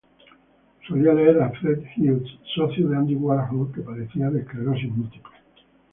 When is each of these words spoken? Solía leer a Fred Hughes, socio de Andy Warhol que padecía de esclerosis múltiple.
Solía 0.87 1.13
leer 1.13 1.39
a 1.43 1.51
Fred 1.51 1.83
Hughes, 1.95 2.27
socio 2.55 2.89
de 2.89 2.97
Andy 2.97 3.13
Warhol 3.13 3.71
que 3.71 3.81
padecía 3.81 4.31
de 4.31 4.39
esclerosis 4.39 4.91
múltiple. 4.91 5.33